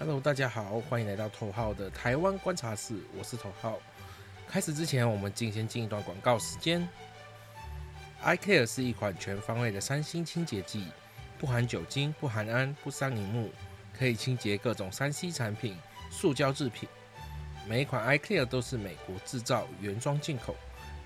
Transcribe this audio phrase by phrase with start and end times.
[0.00, 3.80] Hello，大家好，欢迎来到头号的台湾观察室，我是头号。
[4.46, 6.88] 开始之前，我们进先进一段广告时间。
[8.22, 10.86] iCare 是一款全方位的三星清洁剂，
[11.36, 13.50] 不含酒精，不含氨，不伤荧幕，
[13.92, 15.76] 可以清洁各种三 C 产品、
[16.12, 16.88] 塑胶制品。
[17.66, 20.54] 每一款 iCare 都是美国制造，原装进口。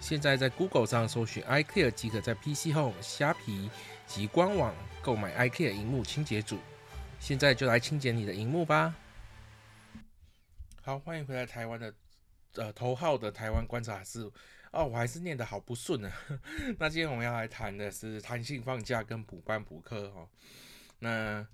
[0.00, 3.70] 现在在 Google 上搜寻 iCare，即可在 PCHome 虾皮
[4.06, 6.58] 及官网购买 iCare 荧幕清洁组。
[7.22, 8.96] 现在就来清洁你的荧幕吧。
[10.82, 11.94] 好，欢迎回来台湾的
[12.54, 14.28] 呃头号的台湾观察室。
[14.72, 16.12] 哦，我还是念得好不顺啊。
[16.80, 20.28] 那今天我们要来谈的是弹性放假跟补班补课哦。
[20.98, 21.46] 那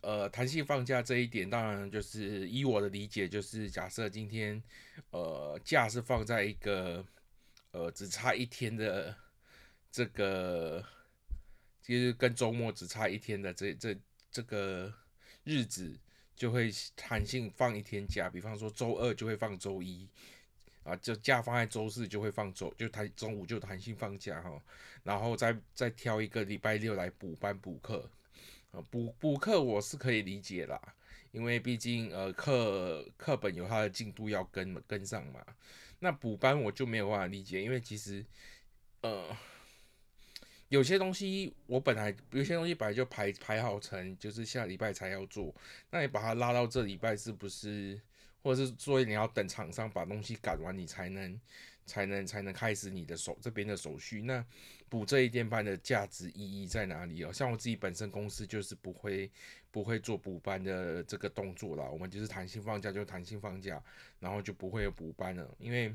[0.00, 4.60] 呃，弹性放假这一点，当然就是依我的理解，就是假设今天
[5.10, 7.06] 呃假是放在一个
[7.70, 9.14] 呃只差一天的
[9.92, 10.84] 这个，
[11.80, 13.96] 就是跟周末只差一天的这这
[14.28, 14.92] 这个
[15.44, 15.98] 日子，
[16.34, 20.08] 就会弹性放一天假，比方说周二就会放周一。
[20.84, 24.60] 啊，就假放在周四就会放周，就弹中午就弹性放假哈，
[25.04, 28.10] 然后再再挑一个礼拜六来补班补课，
[28.72, 30.80] 啊补补课我是可以理解啦，
[31.30, 35.46] 因为毕竟呃课课本有它的进度要跟跟上嘛，
[36.00, 38.26] 那补班我就没有办法理解，因为其实
[39.02, 39.28] 呃
[40.72, 45.54] 有些东西我本来有些东西本来就排排好成就是下礼拜才要做，
[45.90, 48.00] 那你把它拉到这礼拜是不是？
[48.42, 51.38] 或者是所以你要等厂商把东西赶完，你才能
[51.84, 54.22] 才能才能开始你的手这边的手续。
[54.22, 54.42] 那
[54.88, 57.30] 补这一天班的价值意义在哪里哦？
[57.30, 59.30] 像我自己本身公司就是不会
[59.70, 63.80] 不会做补班的这个动作啦，我们就是弹性放假就弹性放假，
[64.18, 65.54] 然后就不会有补班了。
[65.58, 65.94] 因为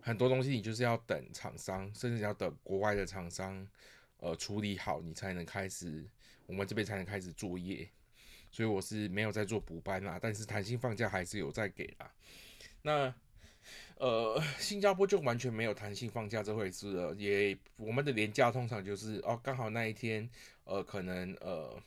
[0.00, 3.64] 很多东西你就是要等厂商，甚至要等国外的厂商
[4.20, 6.08] 呃处理好，你才能开始，
[6.46, 7.88] 我们这边才能开始作业。
[8.52, 12.12] 所以我是没有在做补班啦，但是弹性放假还是有在给啦。
[12.82, 13.14] 那
[13.96, 20.28] 呃，新加坡就完全没有弹性放假这回事了，也我们的年假通常就是哦，刚好那一天
[20.64, 21.80] 呃，可能呃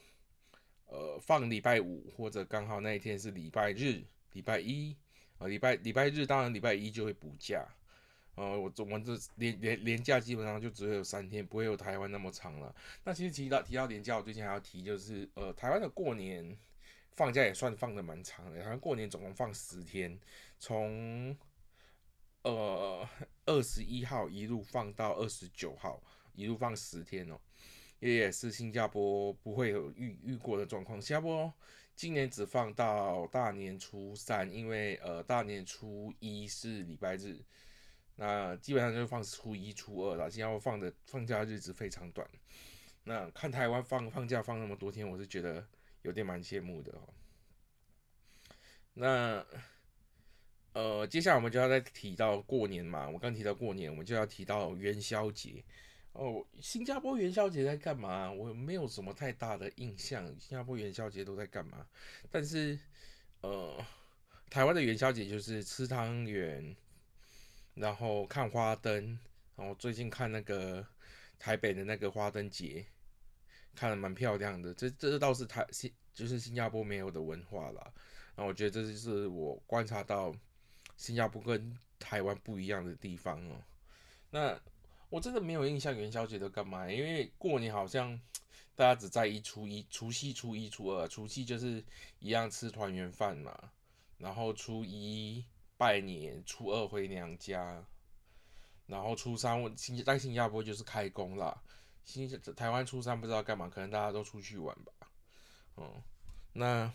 [0.86, 4.02] 呃放礼拜五，或者刚好那一天是礼拜日、
[4.32, 4.96] 礼拜一
[5.40, 7.68] 啊，礼拜礼拜日当然礼拜一就会补假。
[8.36, 12.74] 呃，我我们这连连连假基本上就只有三天，不会有台湾那么长了。
[13.04, 16.58] 那其实提到提到连假，我最近还要提，就是呃，台湾的过年
[17.12, 20.20] 放假也算放的蛮长的，好像过年总共放十天，
[20.58, 21.38] 从
[22.42, 23.08] 呃
[23.46, 26.02] 二十一号一路放到二十九号，
[26.34, 27.40] 一路放十天哦，
[28.00, 31.00] 也也是新加坡不会有遇遇过的状况。
[31.00, 31.54] 新加坡
[31.96, 37.40] 今年只放到大年初三，因为呃大年初一是礼拜日。
[38.16, 42.28] 那基本上就放初一、初二了，新加坡放的放假日子非常短。
[43.04, 45.66] 那看台湾放放假放那么多天，我是觉得
[46.04, 47.10] 有点蛮羡慕的哦。
[48.94, 49.44] 那
[50.74, 55.64] 呃，接下来我们就要再提到过年嘛，我刚提到过年，我们就要提到元宵节
[56.14, 56.46] 哦。
[56.62, 58.32] 新加坡元宵节在干嘛？
[58.32, 61.86] 我没有什么太大的印象，新加坡元宵节都在干嘛？
[62.30, 62.80] 但是
[63.42, 63.84] 呃，
[64.50, 66.76] 台湾的元宵节就是吃汤圆。
[67.76, 69.18] 然后看花灯，
[69.56, 70.86] 然后最近看那个
[71.40, 72.86] 台北的那个花灯节，
[73.74, 74.72] 看的蛮漂亮的。
[74.76, 77.82] 这这倒是台新就是新加坡没有的文化啦。
[78.36, 80.36] 然后我觉得这就是我观察到
[80.98, 83.56] 新加坡跟台湾不一样的地方哦。
[84.30, 84.60] 那
[85.10, 88.20] 我真的没有印象元宵节都干嘛，因为过年好像
[88.76, 91.08] 大家只在意初一、除夕、初一、初二。
[91.08, 91.84] 除夕就是
[92.20, 93.72] 一样吃团圆饭嘛，
[94.20, 95.44] 然后初一。
[95.84, 97.84] 拜年，初二回娘家，
[98.88, 101.62] 然后初三新在新加坡就是开工啦。
[102.06, 104.94] 新台湾初三不知道干嘛，可能大家都出去玩吧。
[105.76, 106.02] 嗯，
[106.54, 106.90] 那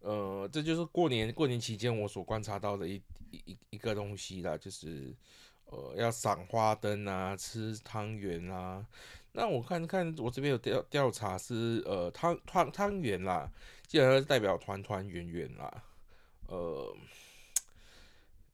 [0.00, 5.14] 呃，这就是过年过年期间我所观察到的一一一个东西啦，就是
[5.66, 8.84] 呃要赏花灯啊，吃汤圆啊。
[9.30, 13.48] 那我看看我这边有调调查是呃汤汤汤圆啦，
[13.86, 15.84] 基本上代表团团圆圆啦，
[16.48, 16.92] 呃。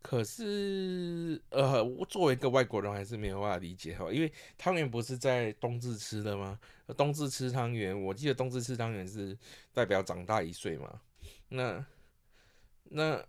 [0.09, 6.59] 可是，呃，我作为一个外国人，还是没有办法理解哈，因为汤圆不是在冬至吃的吗？
[6.97, 9.37] 冬至吃汤圆，我记得冬至吃汤圆是
[9.71, 10.99] 代表长大一岁嘛。
[11.51, 11.85] 那
[12.85, 13.23] 那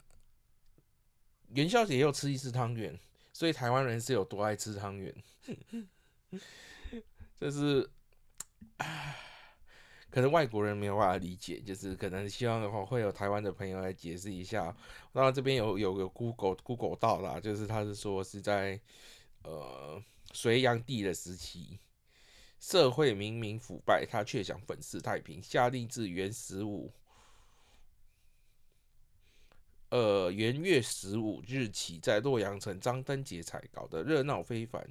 [1.50, 2.98] 元宵节又吃一次汤圆，
[3.34, 5.14] 所以台湾人是有多爱吃汤圆？
[7.36, 7.90] 就是，
[8.78, 9.09] 唉。
[10.12, 14.76] 可能外国人没有办法理解，就是可能希望的话会有台湾的朋友来解释一下。
[15.14, 18.80] 当然这边有有个 Google Google 到啦，就是他是说是在
[19.44, 20.02] 呃
[20.32, 21.78] 隋炀帝的时期，
[22.60, 26.92] 社会明明腐败，他却想粉饰太平，下令至元十五，
[29.90, 34.88] 呃元月十五日起在洛阳城张灯结彩，搞得热闹非凡。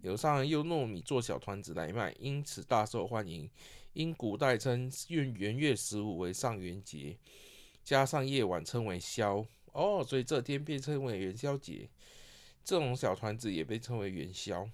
[0.00, 3.50] 有上用糯米做小团子来卖，因此大受欢迎。
[3.98, 7.18] 因古代称元元月十五为上元节，
[7.82, 11.88] 加上夜晚称为宵哦，所以这天被称为元宵节。
[12.64, 14.70] 这种小团子也被称为元宵。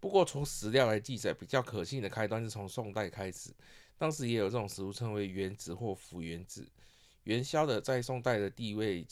[0.00, 3.50] 不过从史料来记载，比较可信的开端是从宋代开始，
[3.98, 6.66] 当时也有这种食物称为元子或浮元子。
[7.24, 9.06] 元宵的在宋代的地位，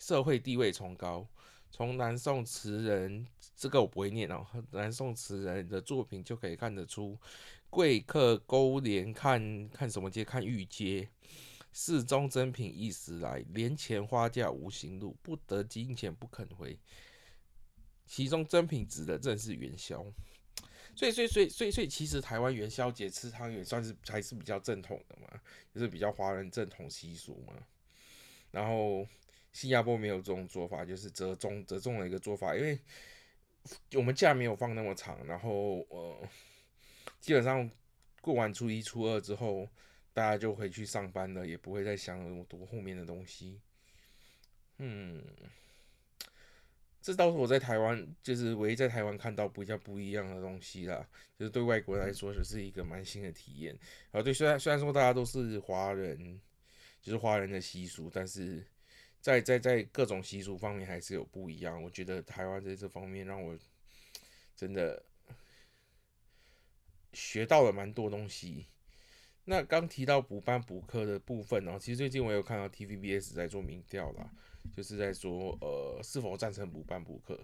[0.00, 1.24] 社会地位崇高。
[1.70, 7.18] 从南宋词人，这个我不会念哦，南宋词人的作品就可以看得出，
[7.70, 10.24] 贵客勾连看看什么街？
[10.24, 11.08] 看玉阶。
[11.72, 16.78] 市中珍品一时来，连钱花价无行路，不得金钱不肯回。
[18.06, 20.04] 其中珍品指的正是元宵，
[20.94, 25.40] 所以所以所以所以所以其实台湾元宵节吃汤圆算是还是比较正统的嘛，
[25.74, 27.54] 就是比较华人正统习俗嘛，
[28.50, 29.06] 然后。
[29.54, 32.78] 新加坡没有这种做法，就是折中折中的一个做法，因为
[33.94, 36.28] 我们假没有放那么长，然后呃，
[37.20, 37.70] 基本上
[38.20, 39.68] 过完初一、初二之后，
[40.12, 43.60] 大家就回去上班了，也不会再想那么多后面的东西。
[44.78, 45.24] 嗯，
[47.00, 53.72] 这倒是我在台湾，就是唯一在台湾看到比较不一样的东西啦，就是对外国人来说，就是一个蛮新的体验。
[54.10, 56.40] 然后对，虽然虽然说大家都是华人，
[57.00, 58.66] 就是华人的习俗，但是。
[59.22, 63.56] 在在在各种习俗方面还是有不一样，我觉得台湾在这方面让我
[64.56, 65.00] 真的
[67.12, 68.66] 学到了蛮多东西。
[69.44, 74.28] 那刚提到补班补课的部分哦，其实最近我有看到 TVBS 在做民调啦，
[74.76, 77.38] 就是在说呃是否赞成补班补课。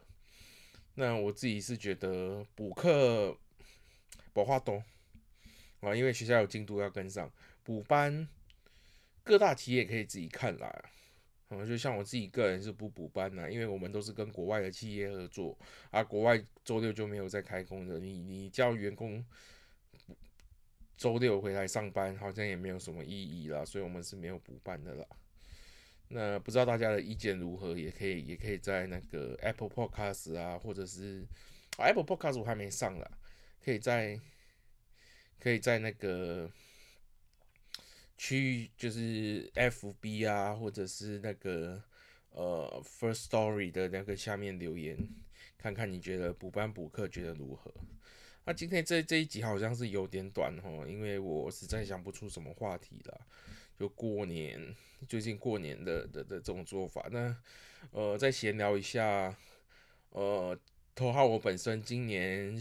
[0.95, 3.39] 那我自己是觉得补课
[4.33, 4.83] 不话多
[5.81, 7.33] 啊，因为学校有进度要跟上，
[7.63, 8.29] 补班
[9.23, 10.91] 各大企业可以自己看啦。
[11.51, 15.59] 嗯，就像我自己个人是不补班呐，因为我们都是跟国外的企业合作，
[15.91, 19.25] 啊，国外周六就没有在开工的，你你叫员工
[20.97, 25.07] 周六回来上班，好像也没有什么意义啦，所以我们是没有补班的啦。
[26.09, 31.27] 那不知道大家的意见如何，也可以也可以在那个 Apple Podcast 啊，或者是
[31.79, 33.11] Apple Podcast 我还没上啦，
[33.65, 34.21] 可以在
[35.41, 36.51] 可以在那个。
[38.19, 41.83] 去就是 F B 啊，或者是那个
[42.33, 44.99] 呃 First Story 的那个下面留言，
[45.57, 47.73] 看看你觉得补班补课觉得如何？
[48.45, 53.27] 那今天这这一集好像是有点短哦，因为我实在想不出什么话题了。
[53.79, 54.75] 就过年，
[55.09, 57.37] 最近过年的的的这种做法，那
[57.93, 59.37] 呃再闲聊一下，
[60.11, 60.59] 呃，
[60.97, 62.61] 头号我本身今年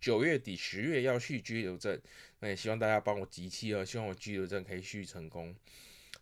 [0.00, 2.00] 九月底十月要续居留证。
[2.40, 5.54] 那也希望大家帮我集气哦，希望我居留证可以续成功。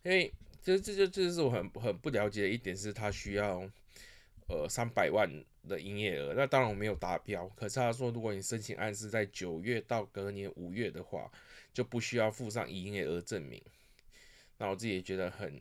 [0.02, 0.32] 因为
[0.62, 3.60] 这这就这是我很很不了解的一点，是他需要
[4.48, 5.30] 呃三百万
[5.68, 6.34] 的营业额。
[6.34, 11.30] 那当然我没有达标，可是他说如果你申请案是在九月到隔年五月的话，
[11.72, 13.62] 就不需要附上营业额证明。
[14.58, 15.60] 那我自己也觉得很。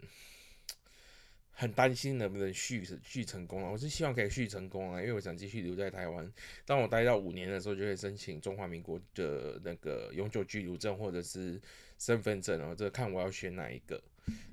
[1.60, 3.72] 很担心能不能续续成功啊！
[3.72, 6.32] 我是希望可以续成功啊，因为我想继续留在台湾。
[6.66, 11.60] 当我待到五年的时候，就会申请中华民国的那个永久居留证或者是
[11.98, 12.76] 身份证哦。
[12.78, 14.00] 这看我要选哪一个，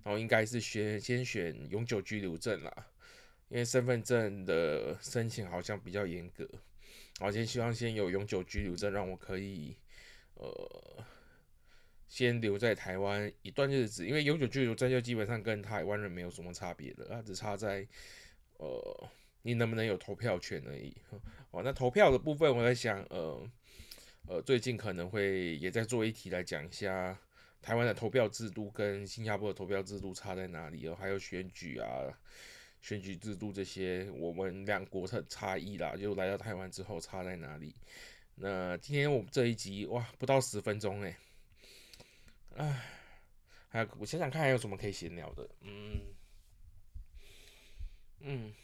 [0.02, 2.86] 然后应该是选先选永久居留证啦，
[3.50, 6.48] 因为身份证的申请好像比较严格。
[7.20, 9.76] 我先希望先有永久居留证，让我可以
[10.36, 11.04] 呃。
[12.08, 17.86] 先留在台湾一段日子，因为永久居留证就基本上跟台湾人没有什么差别的，它只差在
[18.58, 19.10] 呃
[19.42, 20.94] 你能不能有投票权而已。
[21.50, 23.50] 哦，那投票的部分，我在想，呃
[24.26, 27.18] 呃，最近可能会也在做一题来讲一下
[27.60, 31.86] 台湾的投票制度跟新加坡的投票制度差在哪里哦，还有选举啊、
[32.80, 37.74] 选举制度这些，我们两国的差异啦，就来到台湾之后差在哪里？
[38.36, 41.14] 那今天我们这一集哇，不到十分钟诶。
[42.56, 42.82] 唉，
[43.68, 46.14] 还有我想想看还有什么可以闲聊的，嗯
[48.20, 48.54] 嗯，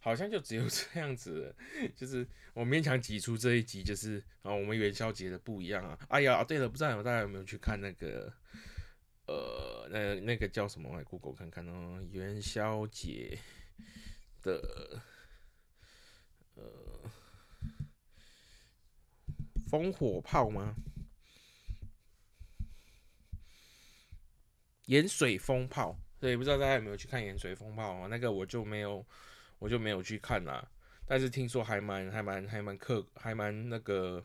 [0.00, 1.54] 好像就只有 这样子，
[1.94, 5.98] 就是我勉强挤出这一集，就是啊，我们元宵节的不一样啊。
[6.08, 8.32] 哎呀，对了，不知道大家有没有去看那个，
[9.26, 10.96] 呃，那那个叫什么？
[10.96, 13.38] 来 Google 看看哦，元宵节
[14.42, 15.02] 的，
[16.54, 17.10] 呃，
[19.70, 20.74] 烽火炮吗？
[24.86, 28.06] 盐水风炮，对，不知道大家有没有去看盐水风炮啊？
[28.08, 29.04] 那个我就没有，
[29.58, 30.68] 我就没有去看啦。
[31.06, 34.24] 但是听说还蛮、还蛮、还蛮客，还蛮那个，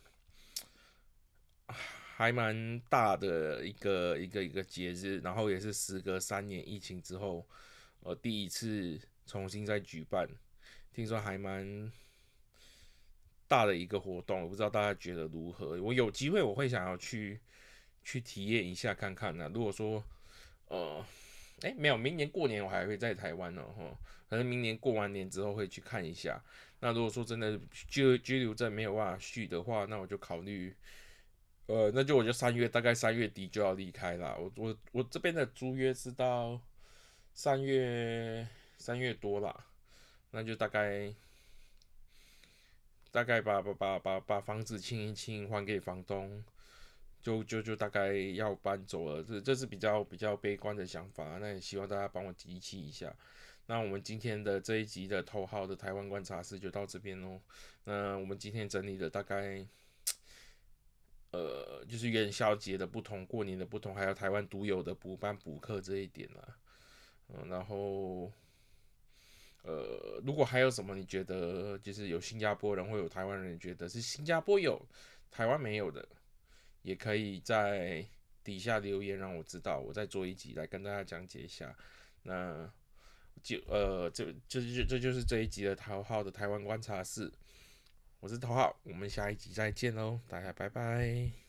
[2.16, 7.46] 还蛮大的一个一个一个节日，然后也是时隔三年疫情之后，
[8.02, 10.28] 呃，第一次重新再举办，
[10.94, 11.92] 听说还蛮
[13.48, 15.82] 大的一个活动，我不知道大家觉得如何？
[15.82, 17.40] 我有机会我会想要去
[18.04, 19.52] 去体验一下看看呢。
[19.54, 20.04] 如果说，
[20.70, 21.06] 呃，
[21.62, 23.98] 哎，没有，明年过年我还会在台湾呢，哈，
[24.30, 26.42] 可能明年过完年之后会去看一下。
[26.80, 30.76] 那如果说真的居居留证没有办法续的话，那我就考虑，
[31.66, 34.38] 呃，那就我就三月大概三月底就要离开了。
[34.38, 36.62] 我我我这边的租约是到
[37.34, 38.48] 三月
[38.78, 39.66] 三月多啦，
[40.32, 41.12] 那就大概
[43.12, 46.44] 大概把把把把把房子清一清，还给房东，
[47.28, 49.22] 就就就大概要搬走了。
[49.22, 53.14] 这这是比较比较悲观的想法，那也希望大家帮我集气一下。
[53.66, 57.42] 那我们今天的这一集的头号的台湾观察室就到这边喽。
[57.84, 59.68] 那我们今天整理的大概，
[61.32, 66.58] 呃，就是元宵节的不同、过年的不同，还有台湾独有的补班补课这一点啦。
[67.28, 68.32] 嗯，然后，
[69.64, 74.82] 呃，如果还有什么你觉得就是有新加坡人或有台湾人觉得是新加坡有
[75.30, 76.08] 台湾没有的，
[76.88, 78.06] 也可以在
[78.44, 81.76] 底下留言让我知道，我再做一集来跟大家讲解一下。
[82.24, 82.72] 那。
[83.44, 87.32] 就呃，这这就这就是这一集的头号的台湾观察室，
[88.20, 91.47] 我是头号，我们下一集再见喽，大家拜拜。